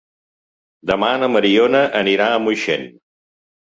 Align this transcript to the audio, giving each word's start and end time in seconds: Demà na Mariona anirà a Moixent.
Demà 0.91 1.11
na 1.23 1.29
Mariona 1.35 1.83
anirà 2.03 2.31
a 2.31 2.41
Moixent. 2.47 2.89